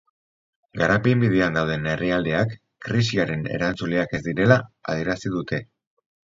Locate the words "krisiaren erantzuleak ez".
2.87-4.25